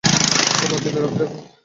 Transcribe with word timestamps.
একটা 0.03 0.65
বাতিলের 0.71 1.03
আপডেট 1.07 1.29
আছে। 1.29 1.51